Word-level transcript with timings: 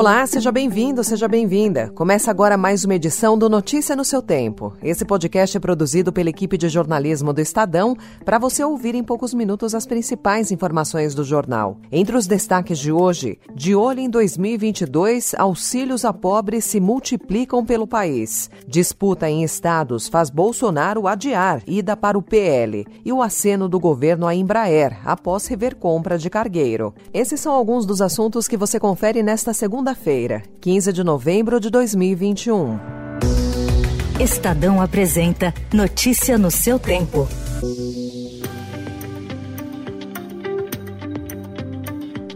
Olá, 0.00 0.26
seja 0.26 0.50
bem-vindo, 0.50 1.04
seja 1.04 1.28
bem-vinda. 1.28 1.90
Começa 1.90 2.30
agora 2.30 2.56
mais 2.56 2.86
uma 2.86 2.94
edição 2.94 3.36
do 3.36 3.50
Notícia 3.50 3.94
no 3.94 4.02
seu 4.02 4.22
tempo. 4.22 4.72
Esse 4.82 5.04
podcast 5.04 5.54
é 5.54 5.60
produzido 5.60 6.10
pela 6.10 6.30
equipe 6.30 6.56
de 6.56 6.70
jornalismo 6.70 7.34
do 7.34 7.40
Estadão 7.42 7.94
para 8.24 8.38
você 8.38 8.64
ouvir 8.64 8.94
em 8.94 9.04
poucos 9.04 9.34
minutos 9.34 9.74
as 9.74 9.84
principais 9.84 10.50
informações 10.50 11.14
do 11.14 11.22
jornal. 11.22 11.76
Entre 11.92 12.16
os 12.16 12.26
destaques 12.26 12.78
de 12.78 12.90
hoje, 12.90 13.38
de 13.54 13.74
olho 13.74 14.00
em 14.00 14.08
2022, 14.08 15.34
auxílios 15.34 16.02
a 16.06 16.14
pobres 16.14 16.64
se 16.64 16.80
multiplicam 16.80 17.62
pelo 17.62 17.86
país. 17.86 18.48
Disputa 18.66 19.28
em 19.28 19.44
estados 19.44 20.08
faz 20.08 20.30
Bolsonaro 20.30 21.06
adiar 21.06 21.62
ida 21.66 21.94
para 21.94 22.16
o 22.16 22.22
PL 22.22 22.86
e 23.04 23.12
o 23.12 23.20
aceno 23.20 23.68
do 23.68 23.78
governo 23.78 24.26
à 24.26 24.34
Embraer 24.34 24.98
após 25.04 25.46
rever 25.46 25.76
compra 25.76 26.16
de 26.16 26.30
cargueiro. 26.30 26.94
Esses 27.12 27.38
são 27.38 27.52
alguns 27.52 27.84
dos 27.84 28.00
assuntos 28.00 28.48
que 28.48 28.56
você 28.56 28.80
confere 28.80 29.22
nesta 29.22 29.52
segunda 29.52 29.89
segunda-feira, 29.90 30.42
15 30.60 30.92
de 30.92 31.02
novembro 31.04 31.58
de 31.58 31.70
2021. 31.70 32.78
Estadão 34.20 34.80
apresenta 34.80 35.52
Notícia 35.72 36.38
no 36.38 36.50
seu 36.50 36.78
tempo. 36.78 37.28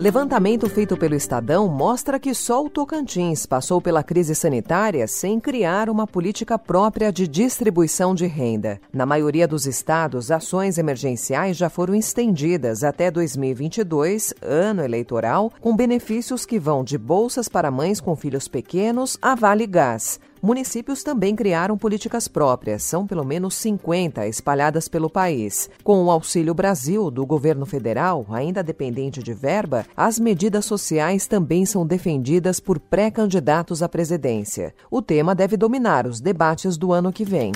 Levantamento 0.05 0.69
feito 0.69 0.99
pelo 0.99 1.15
Estadão 1.15 1.67
mostra 1.67 2.21
que 2.21 2.35
só 2.35 2.63
o 2.63 2.69
Tocantins 2.69 3.47
passou 3.47 3.81
pela 3.81 4.03
crise 4.03 4.35
sanitária 4.35 5.09
sem 5.09 5.41
criar 5.41 5.89
uma 5.89 6.07
política 6.07 6.59
própria 6.59 7.11
de 7.11 7.27
distribuição 7.27 8.15
de 8.15 8.27
renda. 8.27 8.79
Na 8.93 9.07
maioria 9.07 9.49
dos 9.49 9.65
estados, 9.65 10.31
ações 10.31 10.77
emergenciais 10.77 11.57
já 11.57 11.71
foram 11.71 11.95
estendidas 11.95 12.85
até 12.85 13.11
2022, 13.11 14.35
ano 14.43 14.83
eleitoral, 14.83 15.51
com 15.59 15.75
benefícios 15.75 16.45
que 16.45 16.59
vão 16.59 16.85
de 16.85 16.99
bolsas 16.99 17.49
para 17.49 17.71
mães 17.71 17.99
com 17.99 18.15
filhos 18.15 18.47
pequenos 18.47 19.17
a 19.23 19.35
Vale 19.35 19.67
Gás. 19.67 20.21
Municípios 20.45 21.03
também 21.03 21.35
criaram 21.35 21.79
políticas 21.79 22.29
próprias, 22.29 22.83
são 22.83 23.07
pelo 23.07 23.25
menos 23.25 23.55
50 23.55 24.29
espalhadas 24.29 24.89
pelo 24.89 25.09
país. 25.09 25.71
Com 25.83 26.05
o 26.05 26.11
Auxílio 26.11 26.53
Brasil 26.53 27.11
do 27.11 27.25
governo 27.25 27.65
federal, 27.65 28.27
ainda 28.29 28.63
dependente 28.63 29.23
de 29.23 29.33
verba, 29.33 29.87
as 29.97 30.19
medidas 30.19 30.67
sociais 30.67 31.27
também 31.27 31.65
são 31.65 31.87
defendidas 31.87 32.61
por 32.61 32.79
pré-candidatos 32.79 33.83
à 33.83 33.89
presidência. 33.89 34.75
O 34.91 35.01
tema 35.01 35.35
deve 35.35 35.57
dominar 35.57 36.07
os 36.07 36.21
debates 36.21 36.77
do 36.77 36.93
ano 36.93 37.11
que 37.11 37.25
vem. 37.25 37.51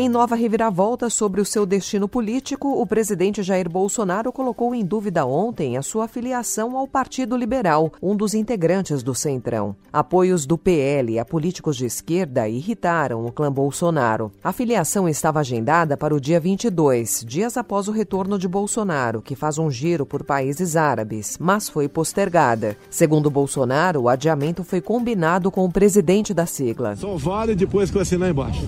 Em 0.00 0.08
nova 0.08 0.36
reviravolta 0.36 1.10
sobre 1.10 1.40
o 1.40 1.44
seu 1.44 1.66
destino 1.66 2.06
político, 2.06 2.80
o 2.80 2.86
presidente 2.86 3.42
Jair 3.42 3.68
Bolsonaro 3.68 4.30
colocou 4.30 4.72
em 4.72 4.84
dúvida 4.84 5.26
ontem 5.26 5.76
a 5.76 5.82
sua 5.82 6.06
filiação 6.06 6.76
ao 6.76 6.86
Partido 6.86 7.36
Liberal, 7.36 7.92
um 8.00 8.14
dos 8.14 8.32
integrantes 8.32 9.02
do 9.02 9.12
Centrão. 9.12 9.74
Apoios 9.92 10.46
do 10.46 10.56
PL 10.56 11.18
a 11.18 11.24
políticos 11.24 11.76
de 11.76 11.86
esquerda 11.86 12.48
irritaram 12.48 13.26
o 13.26 13.32
clã 13.32 13.50
Bolsonaro. 13.50 14.30
A 14.40 14.52
filiação 14.52 15.08
estava 15.08 15.40
agendada 15.40 15.96
para 15.96 16.14
o 16.14 16.20
dia 16.20 16.38
22, 16.38 17.24
dias 17.26 17.56
após 17.56 17.88
o 17.88 17.90
retorno 17.90 18.38
de 18.38 18.46
Bolsonaro, 18.46 19.20
que 19.20 19.34
faz 19.34 19.58
um 19.58 19.68
giro 19.68 20.06
por 20.06 20.22
países 20.22 20.76
árabes, 20.76 21.36
mas 21.40 21.68
foi 21.68 21.88
postergada. 21.88 22.76
Segundo 22.88 23.28
Bolsonaro, 23.28 24.02
o 24.02 24.08
adiamento 24.08 24.62
foi 24.62 24.80
combinado 24.80 25.50
com 25.50 25.64
o 25.64 25.72
presidente 25.72 26.32
da 26.32 26.46
sigla. 26.46 26.94
Só 26.94 27.16
vale 27.16 27.56
depois 27.56 27.90
que 27.90 27.96
eu 27.96 28.02
assinar 28.02 28.30
embaixo. 28.30 28.64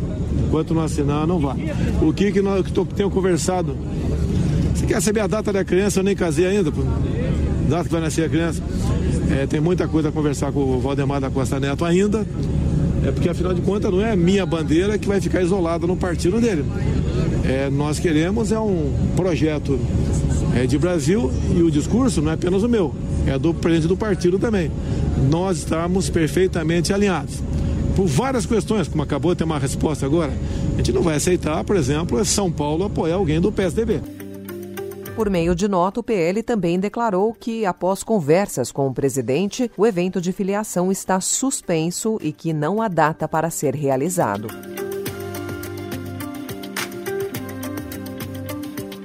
Enquanto 0.51 0.75
não 0.75 0.83
assinar, 0.83 1.29
não, 1.29 1.39
vá. 1.39 1.55
O 2.03 2.13
que 2.13 2.33
que, 2.33 2.43
nós, 2.43 2.67
que 2.67 2.73
tô, 2.73 2.85
tenho 2.85 3.09
conversado? 3.09 3.77
Você 4.75 4.85
quer 4.85 5.01
saber 5.01 5.21
a 5.21 5.29
data 5.29 5.53
da 5.53 5.65
criança? 5.65 6.01
Eu 6.01 6.03
nem 6.03 6.17
casei 6.17 6.45
ainda, 6.45 6.73
pô. 6.73 6.83
Data 7.69 7.85
que 7.85 7.93
vai 7.93 8.01
nascer 8.01 8.25
a 8.25 8.29
criança. 8.29 8.61
É, 9.31 9.47
tem 9.47 9.61
muita 9.61 9.87
coisa 9.87 10.09
a 10.09 10.13
conversar 10.13 10.51
com 10.51 10.59
o 10.59 10.81
Valdemar 10.81 11.21
da 11.21 11.31
Costa 11.31 11.61
Neto 11.61 11.85
ainda. 11.85 12.27
É 13.07 13.13
porque, 13.13 13.29
afinal 13.29 13.55
de 13.55 13.61
contas, 13.61 13.93
não 13.93 14.01
é 14.01 14.11
a 14.11 14.17
minha 14.17 14.45
bandeira 14.45 14.99
que 14.99 15.07
vai 15.07 15.21
ficar 15.21 15.41
isolada 15.41 15.87
no 15.87 15.97
partido 15.97 16.41
dele. 16.41 16.65
É, 17.45 17.71
nós 17.71 18.01
queremos 18.01 18.51
é 18.51 18.59
um 18.59 18.93
projeto 19.15 19.79
é, 20.57 20.67
de 20.67 20.77
Brasil 20.77 21.31
e 21.57 21.63
o 21.63 21.71
discurso 21.71 22.21
não 22.21 22.33
é 22.33 22.35
apenas 22.35 22.65
o 22.65 22.69
meu, 22.69 22.93
é 23.25 23.39
do 23.39 23.55
presidente 23.55 23.87
do 23.87 23.97
partido 23.97 24.37
também. 24.37 24.69
Nós 25.31 25.59
estamos 25.59 26.11
perfeitamente 26.11 26.93
alinhados 26.93 27.41
por 27.97 28.07
várias 28.07 28.47
questões, 28.47 28.89
como 28.89 29.03
acabou 29.03 29.33
de 29.33 29.39
ter 29.39 29.45
uma 29.45 29.59
resposta 29.59 30.07
agora. 30.07 30.33
A 30.75 30.77
gente 30.77 30.93
não 30.93 31.03
vai 31.03 31.17
aceitar, 31.17 31.63
por 31.65 31.77
exemplo, 31.77 32.25
São 32.25 32.51
Paulo 32.51 32.85
apoiar 32.85 33.17
alguém 33.17 33.41
do 33.41 33.53
PSDB. 33.53 34.01
Por 35.15 35.29
meio 35.29 35.55
de 35.55 35.69
nota, 35.69 36.01
o 36.01 36.03
PL 36.03 36.43
também 36.43 36.81
declarou 36.81 37.35
que, 37.35 37.67
após 37.67 38.03
conversas 38.03 38.73
com 38.73 38.87
o 38.87 38.95
presidente, 38.95 39.71
o 39.77 39.87
evento 39.87 40.21
de 40.21 40.33
filiação 40.33 40.91
está 40.91 41.21
suspenso 41.21 42.19
e 42.23 42.33
que 42.33 42.53
não 42.53 42.81
há 42.81 42.89
data 42.89 43.29
para 43.29 43.51
ser 43.51 43.75
realizado. 43.75 44.49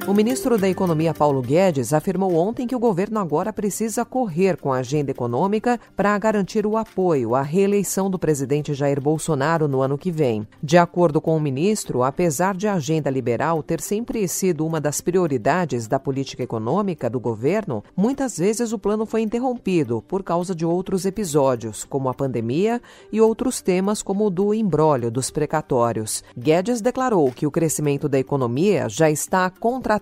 O 0.08 0.14
ministro 0.14 0.56
da 0.56 0.70
Economia 0.70 1.16
Paulo 1.16 1.42
Guedes 1.42 1.92
afirmou 1.92 2.36
ontem 2.36 2.68
que 2.68 2.76
o 2.76 2.80
governo 2.80 3.20
agora 3.20 3.52
precisa 3.52 4.06
correr 4.06 4.56
com 4.56 4.72
a 4.72 4.78
agenda 4.78 5.10
econômica 5.10 5.80
para 5.96 6.16
garantir 6.20 6.64
o 6.68 6.78
apoio 6.78 7.34
à 7.34 7.42
reeleição 7.42 8.08
do 8.08 8.20
presidente 8.20 8.72
Jair 8.76 9.02
Bolsonaro 9.02 9.68
no 9.68 9.82
ano 9.82 9.98
que 9.98 10.12
vem. 10.12 10.48
De 10.62 10.78
acordo 10.78 11.20
com 11.20 11.36
o 11.36 11.40
ministro, 11.40 12.04
apesar 12.04 12.56
de 12.56 12.68
a 12.68 12.76
agenda 12.76 13.10
liberal 13.10 13.64
ter 13.64 13.82
sempre 13.82 14.28
sido 14.28 14.64
uma 14.64 14.80
das 14.80 15.02
prioridades 15.02 15.88
da 15.88 16.00
política 16.00 16.44
econômica 16.44 17.10
do 17.10 17.20
governo, 17.20 17.84
muitas 17.98 18.38
vezes 18.38 18.72
o 18.72 18.78
plano 18.78 19.08
foi 19.08 19.24
interrompido 19.24 20.04
por 20.08 20.22
causa 20.22 20.54
de 20.54 20.64
outros 20.68 21.08
episódios, 21.08 21.84
como 21.84 22.10
a 22.10 22.14
pandemia 22.14 22.80
e 23.12 23.20
outros 23.20 23.60
temas 23.60 24.04
como 24.04 24.28
o 24.28 24.30
do 24.30 24.54
embrólio 24.54 25.10
dos 25.10 25.32
precatórios. 25.32 26.24
Guedes 26.38 26.80
declarou 26.80 27.32
que 27.32 27.48
o 27.48 27.52
crescimento 27.52 28.08
da 28.08 28.20
economia 28.20 28.88
já 28.88 29.10
está 29.10 29.50
contra 29.50 29.95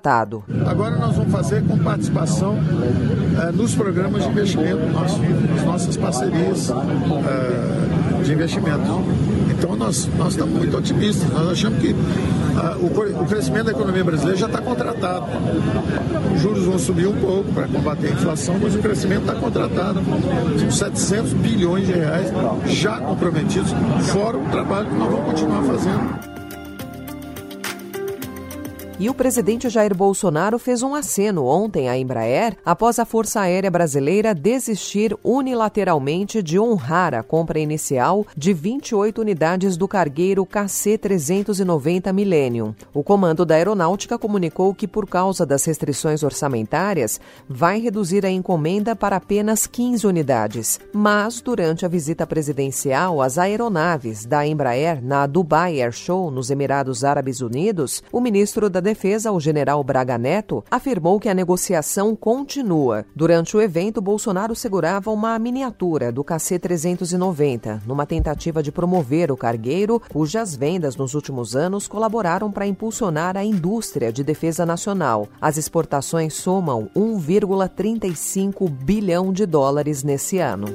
Agora 0.65 0.97
nós 0.97 1.15
vamos 1.15 1.31
fazer 1.31 1.63
com 1.63 1.77
participação 1.77 2.55
uh, 2.55 3.51
nos 3.53 3.75
programas 3.75 4.23
de 4.23 4.29
investimento, 4.29 4.85
nas 4.91 5.63
nossas 5.63 5.97
parcerias 5.97 6.69
uh, 6.69 8.23
de 8.23 8.33
investimento. 8.33 9.03
Então 9.51 9.75
nós, 9.75 10.09
nós 10.17 10.33
estamos 10.33 10.53
muito 10.55 10.77
otimistas, 10.77 11.29
nós 11.29 11.51
achamos 11.51 11.79
que 11.79 11.91
uh, 11.91 11.95
o, 12.81 13.21
o, 13.21 13.25
crescimento 13.25 13.65
da 13.65 13.71
economia 13.71 14.03
brasileira 14.03 14.37
já 14.37 14.47
está 14.47 14.61
contratado. 14.61 15.25
Os 16.35 16.41
juros 16.41 16.65
vão 16.65 16.79
subir 16.79 17.07
um 17.07 17.15
pouco 17.15 17.51
para 17.53 17.67
combater 17.67 18.07
a 18.07 18.11
inflação, 18.11 18.55
mas 18.61 18.75
o 18.75 18.79
crescimento 18.79 19.21
está 19.21 19.35
contratado. 19.35 20.01
São 20.59 20.71
700 20.71 21.33
bilhões 21.33 21.85
de 21.87 21.93
reais 21.93 22.31
já 22.65 22.99
comprometidos, 22.99 23.71
fora 24.11 24.37
o 24.37 24.49
trabalho 24.49 24.89
que 24.89 24.95
nós 24.95 25.11
vamos 25.11 25.25
continuar 25.25 25.63
fazendo. 25.63 26.32
E 28.99 29.09
o 29.09 29.13
presidente 29.13 29.69
Jair 29.69 29.95
Bolsonaro 29.95 30.59
fez 30.59 30.83
um 30.83 30.93
aceno 30.93 31.45
ontem 31.45 31.89
à 31.89 31.97
Embraer 31.97 32.55
após 32.63 32.99
a 32.99 33.05
Força 33.05 33.41
Aérea 33.41 33.71
Brasileira 33.71 34.35
desistir 34.35 35.17
unilateralmente 35.23 36.43
de 36.43 36.59
honrar 36.59 37.15
a 37.15 37.23
compra 37.23 37.59
inicial 37.59 38.25
de 38.37 38.53
28 38.53 39.19
unidades 39.19 39.75
do 39.75 39.87
cargueiro 39.87 40.45
KC-390 40.45 42.13
Millennium. 42.13 42.75
O 42.93 43.03
comando 43.03 43.43
da 43.43 43.55
aeronáutica 43.55 44.19
comunicou 44.19 44.75
que, 44.75 44.87
por 44.87 45.07
causa 45.07 45.43
das 45.43 45.65
restrições 45.65 46.21
orçamentárias, 46.21 47.19
vai 47.49 47.79
reduzir 47.79 48.23
a 48.23 48.29
encomenda 48.29 48.95
para 48.95 49.15
apenas 49.15 49.65
15 49.65 50.05
unidades. 50.05 50.79
Mas, 50.93 51.41
durante 51.41 51.83
a 51.83 51.89
visita 51.89 52.27
presidencial 52.27 53.23
às 53.23 53.39
aeronaves 53.39 54.23
da 54.23 54.45
Embraer 54.45 55.03
na 55.03 55.25
Dubai 55.25 55.81
Air 55.81 55.91
Show, 55.91 56.29
nos 56.29 56.51
Emirados 56.51 57.03
Árabes 57.03 57.41
Unidos, 57.41 58.03
o 58.11 58.21
ministro 58.21 58.69
da 58.69 58.82
Defesa, 58.83 59.31
o 59.31 59.39
general 59.39 59.83
Braga 59.83 60.17
Neto, 60.17 60.63
afirmou 60.69 61.19
que 61.19 61.29
a 61.29 61.33
negociação 61.33 62.15
continua. 62.15 63.05
Durante 63.15 63.57
o 63.57 63.61
evento, 63.61 64.01
Bolsonaro 64.01 64.55
segurava 64.55 65.09
uma 65.09 65.39
miniatura 65.39 66.11
do 66.11 66.23
KC-390, 66.23 67.81
numa 67.87 68.05
tentativa 68.05 68.61
de 68.61 68.71
promover 68.71 69.31
o 69.31 69.37
cargueiro, 69.37 70.01
cujas 70.09 70.55
vendas 70.55 70.95
nos 70.95 71.13
últimos 71.13 71.55
anos 71.55 71.87
colaboraram 71.87 72.51
para 72.51 72.67
impulsionar 72.67 73.35
a 73.37 73.43
indústria 73.43 74.13
de 74.13 74.23
defesa 74.23 74.65
nacional. 74.65 75.27
As 75.41 75.57
exportações 75.57 76.33
somam 76.35 76.89
1,35 76.95 78.69
bilhão 78.69 79.33
de 79.33 79.45
dólares 79.45 80.03
nesse 80.03 80.37
ano. 80.37 80.67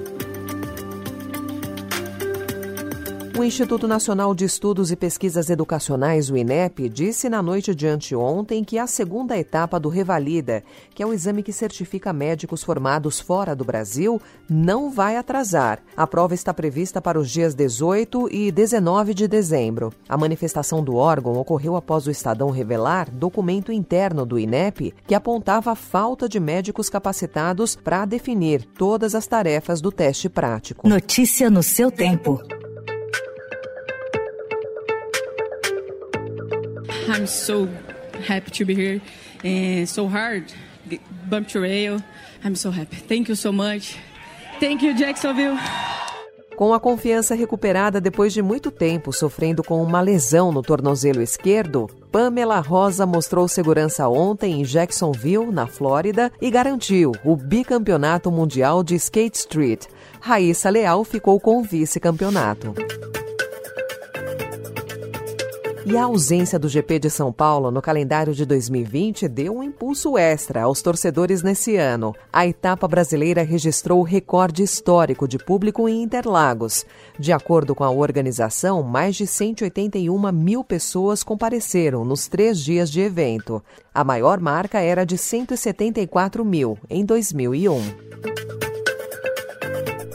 O 3.39 3.45
Instituto 3.45 3.87
Nacional 3.87 4.35
de 4.35 4.45
Estudos 4.45 4.91
e 4.91 4.97
Pesquisas 4.97 5.49
Educacionais, 5.49 6.29
o 6.29 6.37
INEP, 6.37 6.89
disse 6.89 7.29
na 7.29 7.41
noite 7.41 7.73
de 7.73 7.87
anteontem 7.87 8.65
que 8.65 8.77
a 8.81 8.87
segunda 8.89 9.39
etapa 9.39 9.79
do 9.79 9.89
Revalida, 9.89 10.65
que 10.93 11.05
é 11.05 11.07
o 11.07 11.13
exame 11.13 11.45
que 11.45 11.53
certifica 11.53 12.13
médicos 12.13 12.65
formados 12.65 13.21
fora 13.21 13.55
do 13.55 13.65
Brasil, 13.65 14.21
não 14.51 14.91
vai 14.91 15.17
atrasar. 15.17 15.81
A 15.97 16.05
prova 16.05 16.35
está 16.35 16.53
prevista 16.53 17.01
para 17.01 17.17
os 17.17 17.31
dias 17.31 17.55
18 17.55 18.29
e 18.35 18.51
19 18.51 19.15
de 19.15 19.29
dezembro. 19.29 19.93
A 20.09 20.19
manifestação 20.19 20.83
do 20.83 20.97
órgão 20.97 21.35
ocorreu 21.35 21.77
após 21.77 22.09
o 22.09 22.11
Estadão 22.11 22.51
revelar 22.51 23.09
documento 23.09 23.71
interno 23.71 24.27
do 24.27 24.37
INEP 24.37 24.93
que 25.07 25.15
apontava 25.15 25.71
a 25.71 25.77
falta 25.77 26.29
de 26.29 26.41
médicos 26.41 26.91
capacitados 26.91 27.77
para 27.77 28.05
definir 28.05 28.65
todas 28.77 29.15
as 29.15 29.29
tarefas 29.29 29.81
do 29.81 29.93
teste 29.93 30.29
prático. 30.29 30.89
Notícia 30.89 31.49
no 31.49 31.63
seu 31.63 31.89
tempo. 31.89 32.43
I'm 37.09 37.27
so 37.27 37.69
happy 38.27 38.51
to 38.51 38.65
be 38.65 38.75
here. 38.75 39.01
And 39.45 39.87
so 39.87 40.09
hard, 40.09 40.53
bump 41.29 41.49
to 41.53 41.61
rail. 41.61 42.03
I'm 42.45 42.55
so 42.55 42.71
happy. 42.71 42.97
Thank 42.97 43.29
you 43.29 43.37
so 43.37 43.53
much. 43.53 43.97
Thank 44.61 44.85
you, 44.85 44.95
Jacksonville. 44.95 45.57
Com 46.57 46.75
a 46.75 46.81
confiança 46.81 47.37
recuperada 47.37 48.01
depois 48.01 48.33
de 48.33 48.43
muito 48.43 48.73
tempo 48.73 49.13
sofrendo 49.13 49.63
com 49.63 49.81
uma 49.81 50.01
lesão 50.01 50.51
no 50.51 50.61
tornozelo 50.61 51.23
esquerdo, 51.23 51.87
Pamela 52.11 52.59
Rosa 52.59 53.07
mostrou 53.07 53.47
segurança 53.47 54.09
ontem 54.09 54.61
em 54.61 54.65
Jacksonville, 54.65 55.53
na 55.53 55.69
Flórida, 55.69 56.33
e 56.41 56.51
garantiu 56.51 57.13
o 57.25 57.37
bicampeonato 57.37 58.33
mundial 58.33 58.83
de 58.83 58.97
Skate 58.97 59.39
Street. 59.39 59.85
Raíssa 60.21 60.69
Leal 60.69 61.05
ficou 61.05 61.39
com 61.39 61.61
o 61.61 61.63
vice-campeonato. 61.63 62.75
E 65.91 65.97
a 65.97 66.05
ausência 66.05 66.59
do 66.59 66.69
GP 66.69 66.99
de 66.99 67.09
São 67.09 67.33
Paulo 67.33 67.71
no 67.71 67.81
calendário 67.81 68.35
de 68.35 68.45
2020 68.45 69.27
deu 69.27 69.57
um 69.57 69.63
impulso 69.63 70.19
extra 70.19 70.65
aos 70.65 70.83
torcedores 70.83 71.43
nesse 71.43 71.77
ano. 71.77 72.15
A 72.31 72.47
etapa 72.47 72.87
brasileira 72.87 73.43
registrou 73.43 74.03
recorde 74.03 74.63
histórico 74.63 75.27
de 75.27 75.39
público 75.39 75.89
em 75.89 76.03
Interlagos. 76.03 76.85
De 77.19 77.33
acordo 77.33 77.75
com 77.75 77.85
a 77.85 77.91
organização, 77.91 78.83
mais 78.83 79.17
de 79.17 79.27
181 79.27 80.31
mil 80.31 80.63
pessoas 80.63 81.23
compareceram 81.23 82.05
nos 82.05 82.29
três 82.29 82.61
dias 82.61 82.91
de 82.91 83.01
evento. 83.01 83.65
A 83.95 84.05
maior 84.05 84.39
marca 84.41 84.81
era 84.81 85.07
de 85.07 85.17
174 85.17 86.45
mil 86.45 86.77
em 86.91 87.03
2001. 87.03 88.09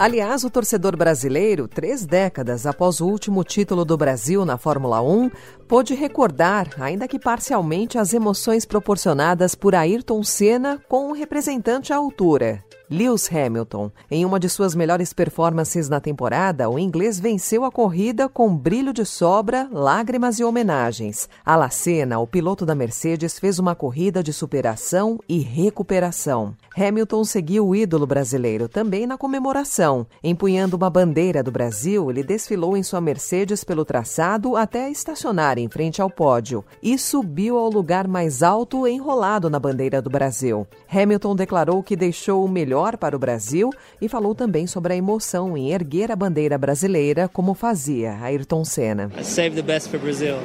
Aliás, 0.03 0.43
o 0.43 0.49
torcedor 0.49 0.97
brasileiro, 0.97 1.65
três 1.65 2.05
décadas 2.05 2.65
após 2.65 2.99
o 2.99 3.07
último 3.07 3.41
título 3.41 3.85
do 3.85 3.95
Brasil 3.95 4.43
na 4.43 4.57
Fórmula 4.57 5.01
1, 5.01 5.31
pôde 5.73 5.95
recordar, 5.95 6.69
ainda 6.79 7.07
que 7.07 7.17
parcialmente, 7.17 7.97
as 7.97 8.13
emoções 8.13 8.63
proporcionadas 8.63 9.55
por 9.55 9.73
Ayrton 9.73 10.23
Senna 10.23 10.79
com 10.87 11.09
um 11.09 11.13
representante 11.13 11.91
à 11.91 11.95
altura. 11.95 12.63
Lewis 12.93 13.27
Hamilton. 13.33 13.91
Em 14.11 14.23
uma 14.23 14.39
de 14.39 14.47
suas 14.47 14.75
melhores 14.75 15.13
performances 15.13 15.89
na 15.89 15.99
temporada, 15.99 16.69
o 16.69 16.77
inglês 16.77 17.19
venceu 17.19 17.65
a 17.65 17.71
corrida 17.71 18.29
com 18.29 18.55
brilho 18.55 18.93
de 18.93 19.03
sobra, 19.03 19.67
lágrimas 19.71 20.37
e 20.37 20.43
homenagens. 20.43 21.27
A 21.43 21.55
Lacena, 21.55 22.19
o 22.19 22.27
piloto 22.27 22.67
da 22.67 22.75
Mercedes, 22.75 23.39
fez 23.39 23.57
uma 23.57 23.73
corrida 23.73 24.21
de 24.21 24.31
superação 24.31 25.19
e 25.27 25.39
recuperação. 25.39 26.55
Hamilton 26.77 27.23
seguiu 27.23 27.67
o 27.67 27.75
ídolo 27.75 28.05
brasileiro 28.05 28.67
também 28.67 29.07
na 29.07 29.17
comemoração. 29.17 30.05
Empunhando 30.23 30.77
uma 30.77 30.89
bandeira 30.89 31.41
do 31.41 31.51
Brasil, 31.51 32.11
ele 32.11 32.23
desfilou 32.23 32.77
em 32.77 32.83
sua 32.83 33.01
Mercedes 33.01 33.63
pelo 33.63 33.85
traçado 33.85 34.55
até 34.55 34.89
estacionar 34.89 35.57
em 35.57 35.62
frente 35.69 36.01
ao 36.01 36.09
pódio 36.09 36.63
e 36.81 36.97
subiu 36.97 37.57
ao 37.57 37.69
lugar 37.69 38.07
mais 38.07 38.43
alto 38.43 38.87
enrolado 38.87 39.49
na 39.49 39.59
bandeira 39.59 40.01
do 40.01 40.09
Brasil. 40.09 40.67
Hamilton 40.89 41.35
declarou 41.35 41.81
que 41.81 41.95
deixou 41.95 42.45
o 42.45 42.49
melhor 42.49 42.97
para 42.97 43.15
o 43.15 43.19
Brasil 43.19 43.69
e 44.01 44.09
falou 44.09 44.35
também 44.35 44.67
sobre 44.67 44.93
a 44.93 44.95
emoção 44.95 45.57
em 45.57 45.71
erguer 45.71 46.11
a 46.11 46.15
bandeira 46.15 46.57
brasileira 46.57 47.27
como 47.27 47.53
fazia 47.53 48.17
Ayrton 48.21 48.65
Senna. 48.65 49.11
Save 49.21 49.55
the 49.55 49.61
best 49.61 49.89
for 49.89 49.99
Brazil. 49.99 50.35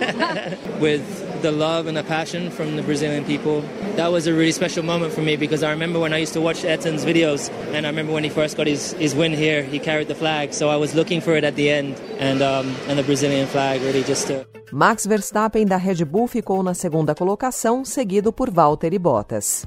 With 0.80 1.27
the 1.42 1.52
love 1.52 1.86
and 1.86 1.96
the 1.96 2.02
passion 2.02 2.50
from 2.50 2.76
the 2.76 2.82
Brazilian 2.82 3.24
people. 3.24 3.62
That 3.96 4.12
was 4.12 4.26
a 4.26 4.32
really 4.32 4.52
special 4.52 4.82
moment 4.82 5.12
for 5.12 5.22
me 5.22 5.36
because 5.36 5.62
I 5.62 5.70
remember 5.70 5.98
when 5.98 6.12
I 6.12 6.18
used 6.18 6.32
to 6.34 6.40
watch 6.40 6.64
Ayrton's 6.64 7.04
videos 7.04 7.50
and 7.74 7.86
I 7.86 7.90
remember 7.90 8.12
when 8.12 8.24
he 8.24 8.30
first 8.30 8.56
got 8.56 8.66
his, 8.66 8.92
his 8.94 9.14
win 9.14 9.32
here, 9.32 9.62
he 9.62 9.78
carried 9.78 10.08
the 10.08 10.14
flag. 10.14 10.52
So 10.52 10.68
I 10.68 10.76
was 10.76 10.94
looking 10.94 11.20
for 11.20 11.36
it 11.36 11.44
at 11.44 11.54
the 11.56 11.70
end 11.70 12.00
and, 12.18 12.42
um, 12.42 12.74
and 12.88 12.98
the 12.98 13.04
Brazilian 13.04 13.46
flag 13.46 13.80
really 13.82 14.02
just 14.02 14.22
stood. 14.22 14.46
Max 14.70 15.06
Verstappen 15.06 15.64
da 15.64 15.76
Red 15.76 16.04
Bull 16.04 16.26
ficou 16.26 16.62
na 16.62 16.74
segunda 16.74 17.14
colocação, 17.14 17.84
seguido 17.84 18.32
por 18.32 18.50
Valtteri 18.50 18.98
Bottas. 18.98 19.66